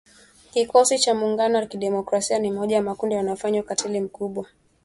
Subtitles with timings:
[0.53, 4.45] Kikosi cha Muungano wa Kidemokrasia ni moja ya makundi yanayofanya ukatili mkubwa.